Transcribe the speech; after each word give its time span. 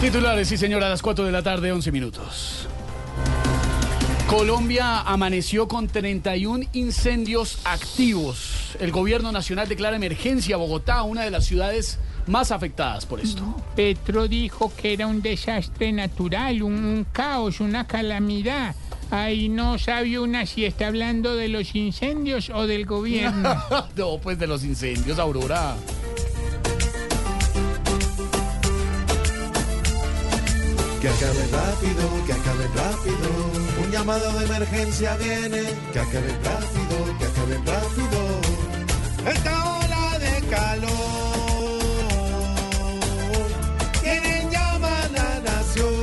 Titulares, 0.00 0.48
sí 0.48 0.56
señora, 0.58 0.86
a 0.86 0.90
las 0.90 1.00
4 1.00 1.24
de 1.24 1.32
la 1.32 1.42
tarde, 1.42 1.72
11 1.72 1.90
minutos. 1.90 2.68
Colombia 4.28 5.00
amaneció 5.00 5.68
con 5.68 5.88
31 5.88 6.66
incendios 6.74 7.60
activos. 7.64 8.76
El 8.78 8.92
gobierno 8.92 9.32
nacional 9.32 9.68
declara 9.68 9.96
emergencia 9.96 10.56
a 10.56 10.58
Bogotá, 10.58 11.02
una 11.02 11.22
de 11.22 11.30
las 11.30 11.46
ciudades 11.46 11.98
más 12.26 12.50
afectadas 12.50 13.06
por 13.06 13.20
esto. 13.20 13.42
Petro 13.74 14.28
dijo 14.28 14.70
que 14.76 14.92
era 14.92 15.06
un 15.06 15.22
desastre 15.22 15.92
natural, 15.92 16.62
un, 16.62 16.84
un 16.84 17.06
caos, 17.10 17.60
una 17.60 17.86
calamidad. 17.86 18.74
Ahí 19.10 19.48
no 19.48 19.78
sabe 19.78 20.18
una 20.18 20.44
si 20.44 20.64
está 20.64 20.88
hablando 20.88 21.36
de 21.36 21.48
los 21.48 21.74
incendios 21.74 22.50
o 22.50 22.66
del 22.66 22.84
gobierno. 22.84 23.54
no, 23.96 24.18
pues 24.18 24.38
de 24.38 24.46
los 24.46 24.62
incendios, 24.62 25.18
Aurora. 25.18 25.76
Que 31.00 31.08
acabe 31.08 31.46
rápido, 31.52 32.24
que 32.26 32.32
acabe 32.32 32.66
rápido. 32.74 33.28
Un 33.82 33.90
llamado 33.92 34.32
de 34.38 34.44
emergencia 34.46 35.16
viene. 35.16 35.62
Que 35.92 36.00
acabe 36.00 36.32
rápido, 36.42 36.96
que 37.18 37.24
acabe 37.26 37.56
rápido. 37.58 38.40
Esta 39.26 39.78
ola 39.78 40.18
de 40.18 40.34
calor. 40.48 40.96
Tiene 44.02 44.40
en 44.40 44.50
llama 44.50 44.94
la 45.12 45.40
nación. 45.40 45.94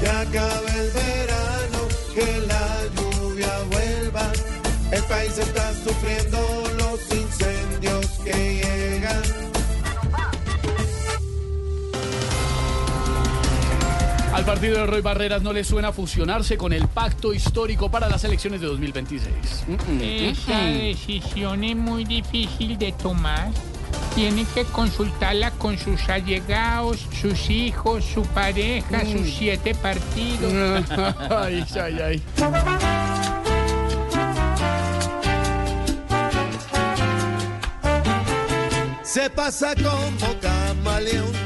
Que 0.00 0.08
acabe 0.08 0.70
el 0.82 0.90
verano, 0.90 1.80
que 2.14 2.28
la 2.46 2.66
lluvia 2.96 3.52
vuelva. 3.70 4.30
El 4.92 5.02
país 5.04 5.38
está 5.38 5.72
sufriendo 5.84 6.45
partido 14.56 14.78
de 14.78 14.86
Roy 14.86 15.02
Barreras 15.02 15.42
no 15.42 15.52
le 15.52 15.62
suena 15.64 15.92
fusionarse 15.92 16.56
con 16.56 16.72
el 16.72 16.88
pacto 16.88 17.34
histórico 17.34 17.90
para 17.90 18.08
las 18.08 18.24
elecciones 18.24 18.62
de 18.62 18.66
2026. 18.68 19.66
Esa 20.00 20.58
decisión 20.60 21.62
es 21.62 21.76
muy 21.76 22.06
difícil 22.06 22.78
de 22.78 22.92
tomar. 22.92 23.50
Tiene 24.14 24.46
que 24.54 24.64
consultarla 24.64 25.50
con 25.50 25.76
sus 25.76 26.08
allegados, 26.08 27.06
sus 27.20 27.50
hijos, 27.50 28.02
su 28.02 28.22
pareja, 28.22 29.04
sus 29.04 29.28
siete 29.28 29.74
partidos. 29.74 30.50
ay, 31.30 31.62
ay, 31.78 31.98
ay. 32.00 32.22
Se 39.02 39.28
pasa 39.28 39.74
como 39.74 40.40
camaleón 40.40 41.45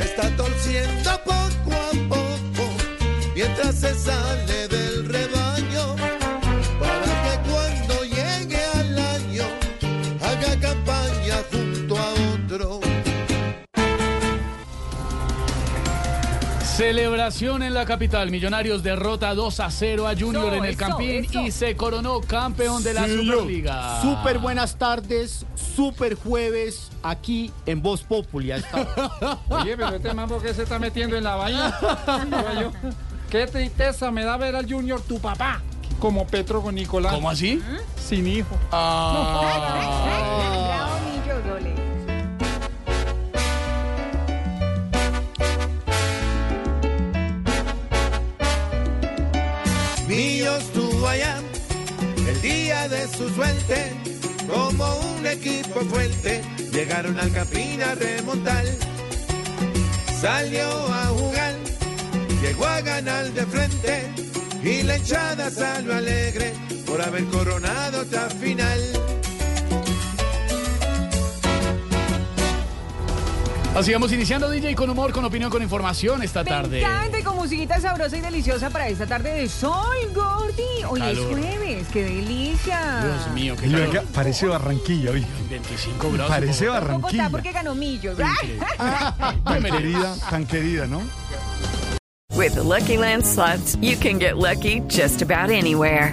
Está 0.00 0.28
torciendo 0.36 1.10
poco 1.24 1.72
a 1.72 1.90
poco 2.08 2.64
mientras 3.34 3.74
se 3.74 3.94
sale 3.94 4.57
Celebración 16.78 17.64
en 17.64 17.74
la 17.74 17.84
capital. 17.84 18.30
Millonarios 18.30 18.84
derrota 18.84 19.34
2 19.34 19.58
a 19.58 19.68
0 19.68 20.06
a 20.06 20.14
Junior 20.14 20.54
en 20.54 20.64
el 20.64 20.76
Campín 20.76 21.26
y 21.44 21.50
se 21.50 21.74
coronó 21.74 22.20
campeón 22.20 22.84
de 22.84 22.94
la 22.94 23.08
Superliga. 23.08 24.00
Súper 24.00 24.38
buenas 24.38 24.78
tardes, 24.78 25.44
súper 25.56 26.14
jueves, 26.14 26.92
aquí 27.02 27.50
en 27.66 27.82
Voz 27.82 28.02
Populi. 28.02 28.52
Oye, 29.48 29.76
pero 29.76 29.96
este 29.96 30.14
mambo 30.14 30.40
que 30.40 30.54
se 30.54 30.62
está 30.62 30.78
metiendo 30.78 31.16
en 31.16 31.24
la 31.24 31.50
yo, 32.60 32.70
Qué 33.28 33.48
tristeza 33.48 34.12
me 34.12 34.22
da 34.22 34.36
ver 34.36 34.54
al 34.54 34.72
Junior, 34.72 35.00
tu 35.00 35.18
papá, 35.18 35.60
como 35.98 36.28
Petro 36.28 36.62
con 36.62 36.76
Nicolás. 36.76 37.12
¿Cómo 37.12 37.28
así? 37.28 37.60
Sin 37.96 38.24
hijo. 38.28 38.56
Ah. 38.70 39.67
Millo 50.08 50.56
estuvo 50.56 51.06
allá 51.06 51.38
el 52.26 52.40
día 52.40 52.88
de 52.88 53.06
su 53.08 53.28
suerte, 53.28 53.92
como 54.48 54.86
un 55.16 55.26
equipo 55.26 55.80
fuerte, 55.80 56.42
llegaron 56.72 57.18
al 57.18 57.30
Campín 57.30 57.82
a 57.82 57.94
remontar. 57.94 58.64
Salió 60.18 60.66
a 60.66 61.06
jugar, 61.08 61.54
llegó 62.40 62.64
a 62.64 62.80
ganar 62.80 63.30
de 63.32 63.44
frente, 63.44 64.10
y 64.64 64.82
la 64.82 64.96
hinchada 64.96 65.50
salió 65.50 65.94
alegre 65.94 66.54
por 66.86 67.02
haber 67.02 67.24
coronado 67.26 68.00
esta 68.00 68.30
final. 68.30 68.97
Así 73.78 73.92
vamos 73.92 74.10
iniciando 74.10 74.50
DJ 74.50 74.74
con 74.74 74.90
humor, 74.90 75.12
con 75.12 75.24
opinión, 75.24 75.52
con 75.52 75.62
información 75.62 76.20
esta 76.24 76.44
tarde. 76.44 76.80
Encanta 76.80 77.20
y 77.20 77.22
con 77.22 77.36
musiquita 77.36 77.80
sabrosa 77.80 78.16
y 78.16 78.20
deliciosa 78.20 78.70
para 78.70 78.88
esta 78.88 79.06
tarde 79.06 79.32
de 79.34 79.48
sol, 79.48 79.96
Gordy. 80.12 80.82
Hoy 80.88 80.98
Calor. 80.98 81.32
es 81.32 81.38
jueves, 81.38 81.86
qué 81.92 82.02
delicia. 82.02 83.00
Dios 83.04 83.34
mío, 83.34 83.54
qué 83.54 83.70
calor. 83.70 84.04
Parece 84.12 84.46
Barranquilla, 84.48 85.12
oye. 85.12 85.24
25 85.48 86.10
grados. 86.10 86.28
Parece 86.28 86.64
en 86.64 86.70
Bogotá. 86.72 86.80
Bogotá 86.80 86.96
Barranquilla. 86.96 87.30
porque 87.30 87.52
ganó 87.52 87.76
millos. 87.76 88.18
Tan 89.44 89.62
querida, 89.62 90.16
tan 90.28 90.44
querida, 90.44 90.86
¿no? 90.88 91.00
With 92.34 92.54
the 92.54 92.64
Lucky 92.64 92.96
Land 92.96 93.24
slots, 93.24 93.76
you 93.80 93.96
can 93.96 94.18
get 94.18 94.38
lucky 94.38 94.80
just 94.88 95.22
about 95.22 95.50
anywhere. 95.50 96.12